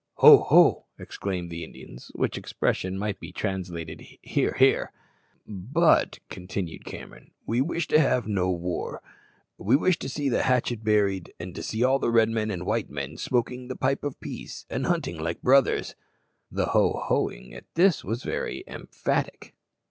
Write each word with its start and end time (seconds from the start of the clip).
"Ho! 0.15 0.37
ho!" 0.39 0.87
exclaimed 0.97 1.51
the 1.51 1.63
Indians, 1.63 2.11
which 2.15 2.35
expression 2.35 2.97
might 2.97 3.19
be 3.19 3.31
translated, 3.31 4.01
"Hear! 4.23 4.53
hear!" 4.53 4.91
"But," 5.45 6.17
continued 6.27 6.85
Cameron, 6.85 7.29
"we 7.45 7.61
wish 7.61 7.87
to 7.89 7.99
have 7.99 8.27
no 8.27 8.49
war. 8.49 8.99
We 9.59 9.75
wish 9.75 9.99
to 9.99 10.09
see 10.09 10.27
the 10.27 10.41
hatchet 10.41 10.83
buried, 10.83 11.35
and 11.39 11.53
to 11.53 11.61
see 11.61 11.83
all 11.83 11.99
the 11.99 12.09
red 12.09 12.29
men 12.29 12.49
and 12.49 12.61
the 12.61 12.65
white 12.65 12.89
men 12.89 13.15
smoking 13.15 13.67
the 13.67 13.75
pipe 13.75 14.03
of 14.03 14.19
peace, 14.19 14.65
and 14.71 14.87
hunting 14.87 15.19
like 15.19 15.43
brothers." 15.43 15.93
The 16.49 16.65
"Ho 16.69 16.93
ho 17.05 17.29
ing" 17.29 17.53
at 17.53 17.65
this 17.75 18.03
was 18.03 18.23
very 18.23 18.63
emphatic. 18.65 19.53